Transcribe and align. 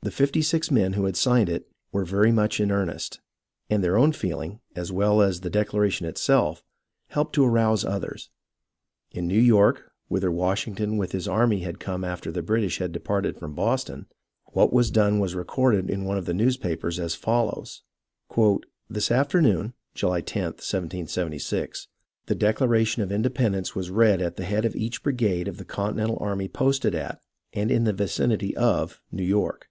The 0.00 0.12
fifty 0.12 0.40
six 0.40 0.70
men 0.70 0.94
who 0.94 1.04
had 1.04 1.16
signed 1.16 1.50
it 1.50 1.68
were 1.92 2.04
very 2.04 2.32
much 2.32 2.60
in 2.60 2.70
earnest, 2.70 3.20
and 3.68 3.84
their 3.84 3.98
own 3.98 4.12
feehng, 4.12 4.60
as 4.74 4.90
well 4.90 5.20
as 5.20 5.40
the 5.40 5.50
declaration 5.50 6.06
itself, 6.06 6.62
helped 7.08 7.34
to 7.34 7.44
arouse 7.44 7.84
others. 7.84 8.30
In 9.10 9.26
New 9.26 9.38
York, 9.40 9.90
whither 10.06 10.30
Washington 10.30 10.96
with 10.96 11.12
his 11.12 11.28
army 11.28 11.60
had 11.60 11.78
come 11.80 12.04
after 12.04 12.30
the 12.32 12.40
British 12.44 12.78
had 12.78 12.90
departed 12.92 13.36
from 13.36 13.54
Boston, 13.54 14.06
what 14.52 14.72
was 14.72 14.90
done 14.90 15.18
was 15.18 15.34
recorded 15.34 15.90
in 15.90 16.04
one 16.06 16.16
of 16.16 16.24
the 16.24 16.32
newspapers 16.32 16.98
as 16.98 17.14
fol 17.14 17.46
lows:" 17.46 17.82
This 18.88 19.10
afternoon 19.10 19.74
(July 19.94 20.22
10, 20.22 20.42
1776) 20.44 21.88
the 22.26 22.34
Declaration 22.34 23.02
of 23.02 23.12
Independence 23.12 23.74
was 23.74 23.90
read 23.90 24.22
at 24.22 24.36
the 24.36 24.44
head 24.44 24.64
of 24.64 24.74
each 24.76 25.02
brigade 25.02 25.48
of 25.48 25.58
the 25.58 25.66
Continental 25.66 26.16
army 26.18 26.48
posted 26.48 26.94
at, 26.94 27.20
and 27.52 27.70
in 27.70 27.84
the 27.84 27.92
vicinity 27.92 28.56
of, 28.56 29.02
New 29.12 29.24
York. 29.24 29.68